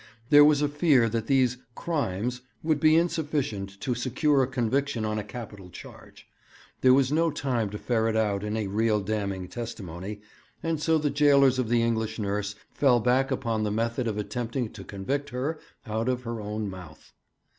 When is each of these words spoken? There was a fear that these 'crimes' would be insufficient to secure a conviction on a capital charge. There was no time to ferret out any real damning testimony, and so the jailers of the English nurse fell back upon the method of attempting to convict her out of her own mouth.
There 0.31 0.43
was 0.43 0.63
a 0.63 0.67
fear 0.67 1.07
that 1.09 1.27
these 1.27 1.57
'crimes' 1.75 2.41
would 2.63 2.79
be 2.79 2.95
insufficient 2.95 3.79
to 3.81 3.93
secure 3.93 4.41
a 4.41 4.47
conviction 4.47 5.05
on 5.05 5.19
a 5.19 5.23
capital 5.23 5.69
charge. 5.69 6.25
There 6.81 6.95
was 6.95 7.11
no 7.11 7.29
time 7.29 7.69
to 7.69 7.77
ferret 7.77 8.15
out 8.15 8.43
any 8.43 8.65
real 8.65 8.99
damning 8.99 9.47
testimony, 9.47 10.21
and 10.63 10.81
so 10.81 10.97
the 10.97 11.11
jailers 11.11 11.59
of 11.59 11.69
the 11.69 11.83
English 11.83 12.17
nurse 12.17 12.55
fell 12.73 12.99
back 12.99 13.29
upon 13.29 13.61
the 13.61 13.69
method 13.69 14.07
of 14.07 14.17
attempting 14.17 14.71
to 14.71 14.83
convict 14.83 15.29
her 15.29 15.59
out 15.85 16.09
of 16.09 16.23
her 16.23 16.41
own 16.41 16.67
mouth. 16.67 17.13